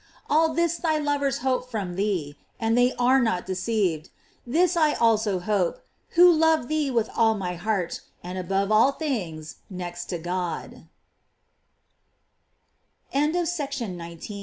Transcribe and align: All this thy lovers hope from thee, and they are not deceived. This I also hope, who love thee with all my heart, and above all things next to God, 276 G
All 0.31 0.51
this 0.55 0.77
thy 0.77 0.97
lovers 0.97 1.41
hope 1.45 1.69
from 1.69 1.93
thee, 1.95 2.35
and 2.59 2.75
they 2.75 2.91
are 2.95 3.19
not 3.21 3.45
deceived. 3.45 4.09
This 4.47 4.75
I 4.75 4.95
also 4.95 5.37
hope, 5.37 5.83
who 6.17 6.27
love 6.31 6.69
thee 6.69 6.89
with 6.89 7.07
all 7.15 7.35
my 7.35 7.53
heart, 7.53 8.01
and 8.23 8.35
above 8.35 8.71
all 8.71 8.93
things 8.93 9.57
next 9.69 10.05
to 10.05 10.17
God, 10.17 10.87
276 13.13 14.25
G 14.27 14.39